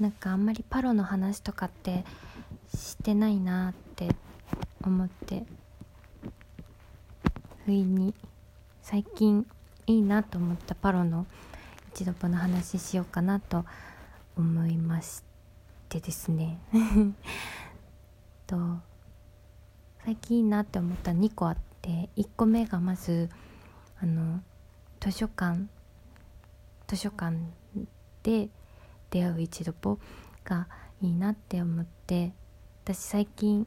[0.00, 2.04] なんかあんまりパロの話とかって
[2.74, 4.08] してないなって
[4.82, 5.44] 思って。
[7.68, 8.14] 不意に
[8.80, 9.46] 最近
[9.86, 11.26] いいなと思ったパロの
[11.92, 13.66] 一度ポの話しようかなと
[14.38, 15.22] 思いまし
[15.90, 16.58] てですね。
[18.46, 18.56] と
[20.02, 22.08] 最近いいなって思った2個あって。
[22.16, 23.28] 1個目がまず
[24.00, 24.40] あの
[24.98, 25.68] 図書館。
[26.86, 27.36] 図書館
[28.22, 28.48] で
[29.10, 29.98] 出会う一度ポ
[30.44, 30.68] が
[31.02, 32.32] いいなって思って
[32.84, 33.66] 私最近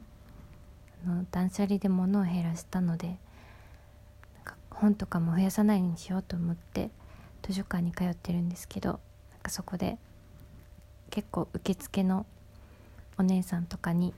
[1.04, 3.16] あの断捨離で物を減らしたので
[4.70, 6.90] 本とかも増やさないようにしようと思って
[7.42, 9.00] 図書館に通ってるんですけどなん
[9.42, 9.96] かそこで
[11.10, 12.26] 結構受付の
[13.18, 14.14] お姉さんとかに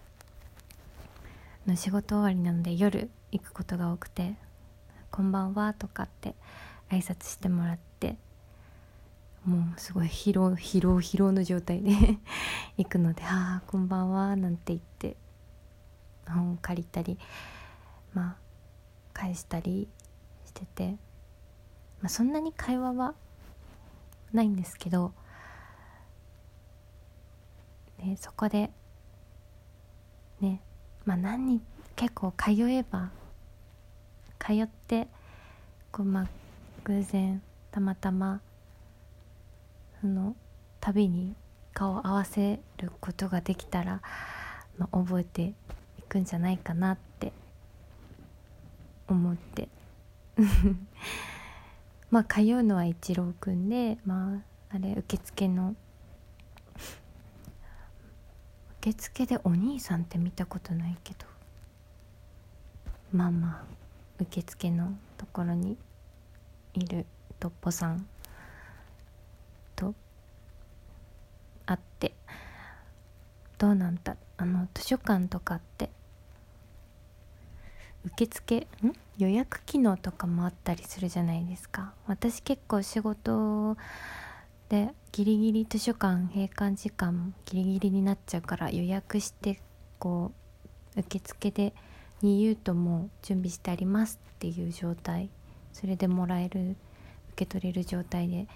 [1.66, 4.36] の仕事終わりなので夜行くことが多くて
[5.10, 6.34] 「こんばんは」とかって
[6.90, 7.93] 挨拶してもらって
[9.44, 11.90] もうすごい疲労疲労疲労の状態で
[12.78, 15.16] 行くので「ああこんばんは」なんて言って
[16.26, 17.18] 本を借りたり
[18.14, 18.36] まあ
[19.12, 19.88] 返したり
[20.46, 20.92] してて、
[22.00, 23.14] まあ、そんなに会話は
[24.32, 25.12] ないんですけど、
[27.98, 28.72] ね、そこで
[30.40, 30.62] ね
[31.04, 31.62] まあ何に
[31.96, 33.10] 結構通えば
[34.38, 35.06] 通って
[35.92, 36.28] こうまあ
[36.84, 38.40] 偶然たまたま
[40.04, 40.36] その
[40.80, 41.34] 旅に
[41.72, 44.02] 顔を合わせることができたら、
[44.76, 45.54] まあ、覚えて
[45.98, 47.32] いくんじゃないかなって
[49.08, 49.70] 思って。
[52.10, 54.34] まあ通うのは一郎くんでま
[54.70, 55.74] ああれ受付の
[58.80, 61.26] 受付でお兄さんって見たことないけど
[63.10, 63.64] まあまあ
[64.20, 65.78] 受付のところに
[66.74, 67.06] いる
[67.40, 68.06] トッポさん
[69.74, 69.94] と
[71.66, 72.14] 会って。
[73.58, 75.90] どうなんだあの図書館とかって。
[78.04, 78.92] 受付ん？
[79.16, 81.94] 予約機能とかもあったりするじゃないですか。
[82.06, 83.76] 私結構仕事
[84.68, 89.60] でギリギリ図書館閉館時間ギリギリになっちゃうから予約して
[89.98, 90.32] こ
[90.96, 91.72] う受付で
[92.20, 95.30] に言うともう準備してありますっていう状態。
[95.72, 96.76] それでもらえる
[97.34, 98.46] 受け取れる状態で行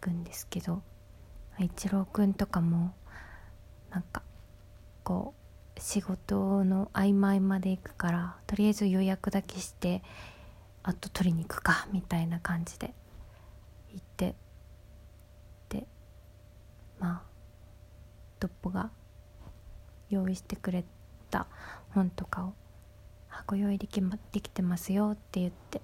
[0.00, 0.82] くんですけど。
[1.64, 2.94] 一郎くんとかも
[3.90, 4.22] なんか
[5.02, 5.34] こ
[5.76, 10.02] う仕事の合間合間で行くからとりあえず予約だけして
[10.82, 12.92] あと取りに行くかみたいな感じで
[13.92, 14.34] 行って
[15.68, 15.86] で
[16.98, 17.28] まあ
[18.40, 18.90] トッポが
[20.10, 20.84] 用意してくれ
[21.30, 21.46] た
[21.90, 22.54] 本とかを
[23.46, 25.80] 「ご用意でき,、ま、できてますよ」って言って。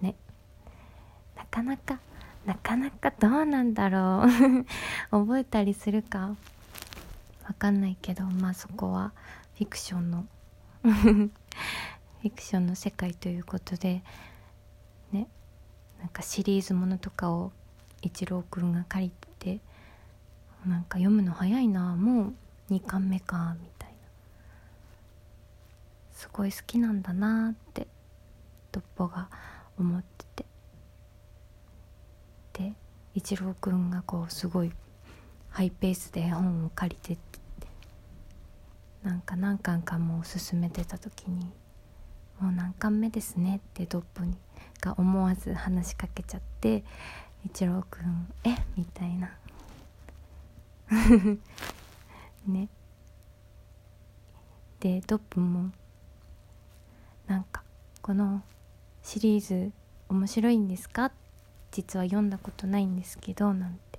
[0.00, 0.14] ね。
[1.36, 2.00] なかなか
[2.44, 4.66] なかなかどうなんだろう。
[5.10, 6.36] 覚えたりするか？
[7.46, 9.12] わかんないけどまあそこは
[9.56, 10.26] フィクションの
[10.82, 14.02] フィクションの世界ということで
[15.12, 15.26] ね？
[15.98, 17.52] なんかシリーズものとかを
[18.02, 19.60] 一郎くんが借りて
[20.64, 21.96] なんか読むの早いな。
[21.96, 22.34] もう
[22.70, 23.96] 2巻目かみたいな。
[26.12, 27.86] すごい好きなんだなって
[28.70, 29.28] トッポが
[29.78, 30.49] 思ってて。
[33.14, 34.72] 一郎くんがこうすごい
[35.50, 37.66] ハイペースで本を借りてって
[39.02, 41.52] なんか何巻かもう進めてた時に
[42.38, 44.36] 「もう何巻目ですね」ってトッポに
[44.80, 46.84] が思わず話しかけちゃって
[47.44, 48.56] 一郎くん「え？
[48.76, 49.36] みたいな。
[52.46, 52.68] ね。
[54.80, 55.70] でトップも
[57.26, 57.62] なんか
[58.02, 58.42] この
[59.02, 59.72] シリーズ
[60.08, 61.12] 面白いんですか？
[61.70, 63.90] 実は読んだことないんですけどなんて。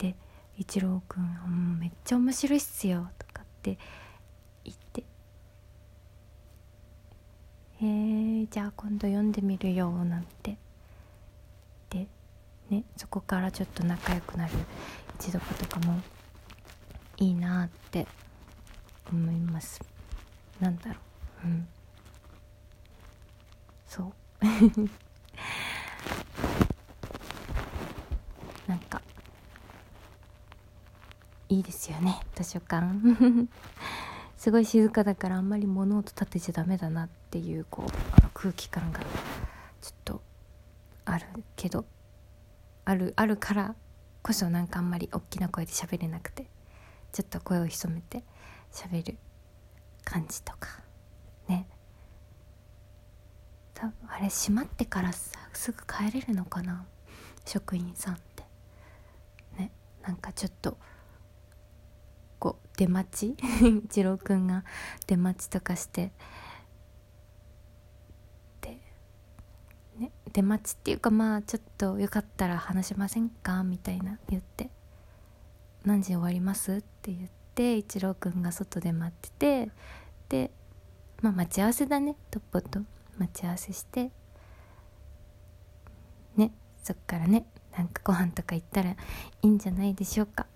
[0.00, 0.18] 言って
[0.56, 3.78] 一郎くん「めっちゃ面白いっすよ」とかって
[4.64, 5.04] 言って
[7.80, 10.56] 「へえじゃあ今度読んでみるよ」なんて。
[11.90, 12.08] で
[12.70, 14.52] ねそこからちょっと仲良くなる
[15.20, 16.00] 一度とかも
[17.18, 18.06] いいなって
[19.10, 19.80] 思います。
[20.60, 21.00] なんだろ
[21.44, 21.46] う。
[21.46, 21.68] うん。
[23.86, 24.12] そう。
[28.66, 29.02] なんか
[31.48, 32.86] いいですよね図書館。
[34.36, 39.06] すごい静かだからあんまり物音立てちゃダメだなっていうこうあの空気感がちょ
[39.92, 40.22] っと
[41.04, 41.26] ある
[41.56, 41.86] けど
[42.84, 43.74] あるあるから
[44.22, 46.46] こそなんかあんまり大きな声で喋れなくて
[47.12, 48.24] ちょっと声を潜めて
[48.72, 49.18] 喋る
[50.04, 50.80] 感じとか
[51.48, 51.66] ね。
[53.74, 56.86] 多分あれ閉まってからさすぐ帰れるのかな？
[57.44, 58.18] 職員さん。
[60.06, 60.76] なんかちょっと
[62.38, 63.36] こう出待ち？
[63.84, 64.64] 一郎くんが
[65.06, 66.12] 出待ちとかして。
[68.60, 68.78] で、
[69.96, 73.62] ね、出待ちっていうかまあちょっとよかったら話しませんか？
[73.64, 74.70] みたいな言って
[75.84, 79.30] 「何時終わります?」って言って一郎くんが外で待って
[79.66, 79.70] て。
[80.28, 80.50] で
[81.22, 82.16] まあ待ち合わせだね。
[82.30, 82.80] トッポと
[83.18, 84.10] 待ち合わせして。
[86.36, 86.52] ね
[86.82, 87.46] そっからね
[87.76, 88.96] なんかご飯とか行ったらい
[89.42, 90.46] いんじゃないでしょうか。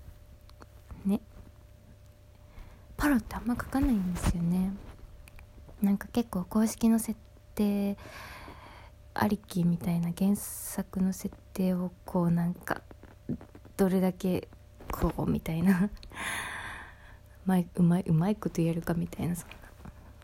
[1.05, 1.21] ね。
[2.97, 4.73] パロってあんま書かないんですよね。
[5.83, 7.19] なんか結構公式の設
[7.55, 7.97] 定
[9.15, 12.83] ありきみたいな原作の設定をこうなんか
[13.77, 14.49] どれだけ
[14.91, 15.85] こうみたいな。
[15.85, 15.91] う
[17.47, 19.57] まいうまいうまいこと言えるかみたいなそんな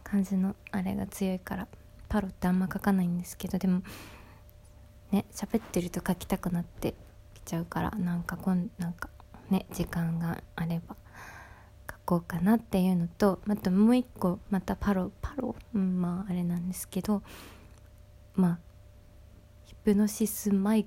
[0.03, 1.67] 感じのあれが強いから。
[2.15, 3.83] パロってあんま書かないんですけどでも
[5.15, 6.95] ね喋ってると書きたくなって
[7.35, 9.09] きちゃうからなんかこんなんか
[9.49, 10.97] ね時間があれば
[11.89, 17.23] 書こうかなっていうのとまたもう一個またパロパロ、うん、まああれなんですけど
[18.35, 18.59] まあ
[19.67, 20.87] ヒプノシスマイ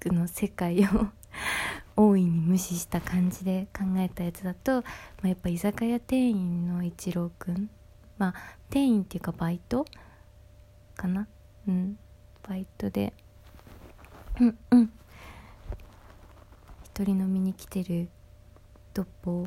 [0.00, 1.08] クの世界を
[1.96, 4.82] 大いに無視した感じで考えたやつだと、ま
[5.24, 7.68] あ、やっぱ居酒屋店員の一郎くん
[8.16, 8.34] まあ
[8.70, 9.84] 店員っていうかバイト
[10.96, 11.28] かな？
[11.68, 11.98] うん
[12.48, 13.12] バイトで
[14.40, 14.92] うんうん。
[16.84, 18.08] 一人飲みに来てる
[18.92, 19.46] ドッポ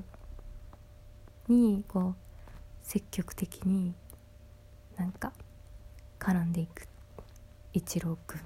[1.47, 2.15] にこう
[2.81, 3.93] 積極的に
[4.97, 5.31] なんか
[6.19, 6.87] 絡んでいく
[7.73, 8.39] 一郎くん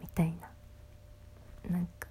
[0.00, 0.50] みたいな
[1.70, 2.08] なんか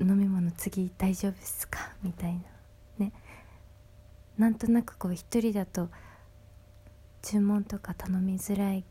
[0.00, 2.40] 飲み物次大丈夫ですかみたいな。
[2.98, 3.12] ね。
[4.36, 5.88] なんとなくこう一人だと
[7.22, 8.84] 注文とか頼みづらい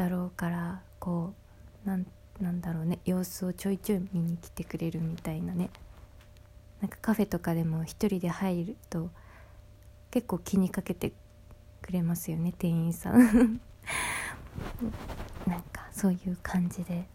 [0.00, 1.34] だろうからこ
[1.84, 2.06] うなん
[2.40, 5.68] なんだろうね様子をちょいちょい見に来てくれるみたいなね。
[6.80, 9.10] なんかカフェとかでも一人で入ると
[10.10, 11.12] 結構気にかけて
[11.82, 13.60] くれますよね店員さん。
[15.46, 17.06] なんかそういう感じで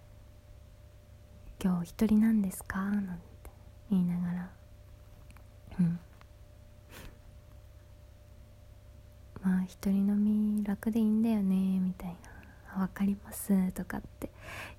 [1.64, 3.04] 「今日一人なんですか?」なん
[3.42, 3.50] て
[3.88, 4.50] 言いながら。
[5.80, 5.98] うん。
[9.42, 12.16] まあ一人飲み楽でいいんだよねみたい
[12.74, 14.30] な「分かります」とかって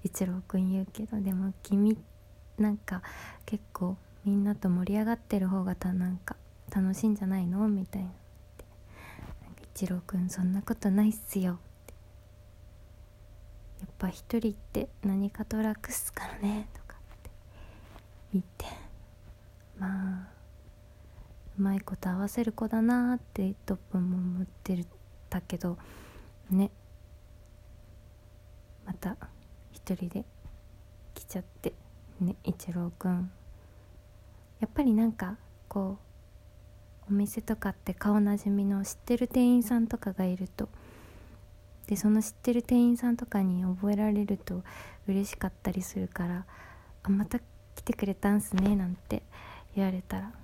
[0.04, 1.98] 一郎くん言うけどでも君
[2.58, 3.02] なんか
[3.46, 6.36] 結構みんなと盛り上がってる方がたなんか
[6.74, 7.68] 楽しいんじゃないの？
[7.68, 8.10] みたいな。
[9.76, 11.54] 一郎くんそんなことないっすよ。
[11.54, 11.58] っ
[11.88, 11.94] て
[13.82, 16.68] やっぱ一人って何かと楽っすからね。
[16.74, 17.30] とかって。
[18.34, 18.66] 言って。
[19.78, 20.28] まあ
[21.58, 24.86] うまいこと合わせる子だなってトップも思ってる
[25.30, 25.78] だけど
[26.50, 26.72] ね。
[28.86, 29.16] また
[29.72, 30.26] 一人で
[31.14, 31.74] 来ちゃって
[32.20, 33.32] ね一郎くん
[34.60, 35.38] やっぱりなんか
[35.70, 35.98] こ
[37.10, 40.70] うお店とかって顔なじみの知ってる店員さんとかがいると。
[41.88, 44.64] でその知ってる店員さんとかに覚えられると
[45.06, 46.46] 嬉しかったりするから
[47.04, 47.40] 「あまた
[47.76, 49.22] 来てくれたんすね」なんて
[49.76, 50.43] 言われたら。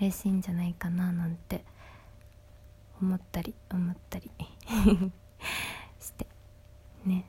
[0.00, 1.64] 嬉しいんじゃないかななんて
[3.00, 4.30] 思ったり思ったり
[6.00, 6.26] して
[7.04, 7.24] ね。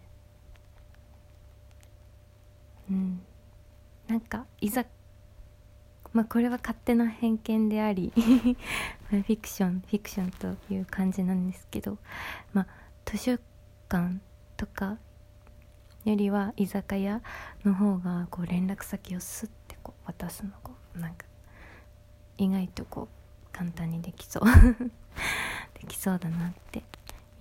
[2.90, 3.22] うん。
[4.08, 4.86] なんかいざ
[6.14, 12.00] まあこれは勝手な偏見であり フィクションフィクションという感じなんですけど
[12.52, 12.68] まあ
[13.06, 13.38] 図書
[13.88, 14.20] 館
[14.58, 14.98] とか
[16.06, 17.22] よりは居酒屋
[17.64, 21.29] の方がこう連絡先をスッてこう渡すのこうなんか
[22.40, 24.44] 意外とこう簡単にできそう。
[25.80, 26.84] できそうだなって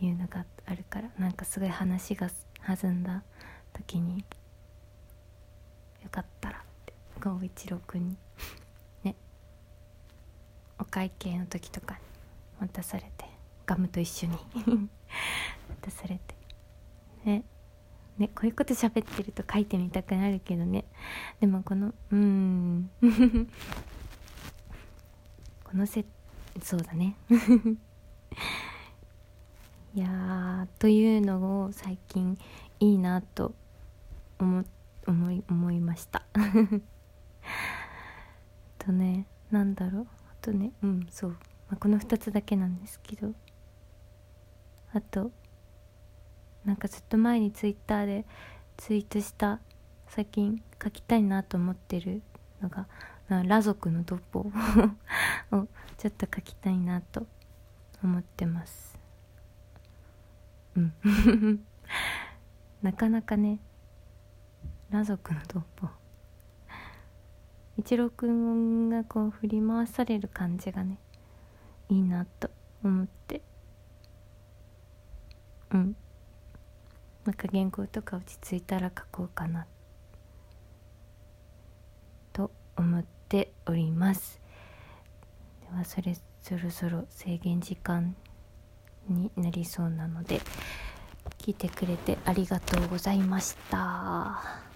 [0.00, 2.28] いうのがあるからなんかすごい話が
[2.66, 3.22] 弾んだ
[3.72, 4.24] 時に
[6.02, 8.16] よかったらって郷一郎君に。
[9.04, 9.14] ね。
[10.78, 11.94] お会計の時とか
[12.60, 13.24] に渡されて
[13.66, 14.36] ガムと一緒に。
[15.80, 16.34] 渡されて。
[17.24, 17.44] ね。
[18.18, 20.84] ねこういうこと喋ってると書いてみたくなるけどね。
[21.38, 22.90] でもこのうん。
[25.70, 26.02] このせ
[26.62, 27.14] そうだね。
[29.94, 32.38] いやというのを最近
[32.80, 33.54] いいなと
[34.38, 34.64] 思
[35.06, 36.24] 思い思いました。
[38.78, 40.06] とねなんだろう。
[40.30, 41.38] あとねうんそう、ま
[41.74, 43.34] あ、この2つだけなんですけど。
[44.94, 45.32] あと
[46.64, 48.24] なんかずっと前にツイッターで
[48.78, 49.60] ツイートした
[50.08, 52.22] 最近書きたいなと思ってる
[52.62, 52.88] のが
[53.28, 54.40] 裸族のドポ
[55.52, 55.68] を
[55.98, 57.26] ちょっと書きたいなと
[58.02, 58.98] 思ってます。
[60.76, 60.94] うん。
[62.82, 63.58] なかなかね
[64.90, 65.90] 裸族のトップを。
[67.76, 70.98] 一郎くんがこう振り回される感じがね
[71.88, 72.50] いいなと
[72.82, 73.42] 思って。
[75.70, 75.96] うん。
[77.24, 79.66] なんか原稿とか落ち着いたら書こうかな。
[82.32, 84.40] と思ております
[85.70, 88.16] ではそれそろそろ制限時間
[89.08, 90.40] になりそうなので
[91.38, 94.67] 聞いてくれてありがとうございました。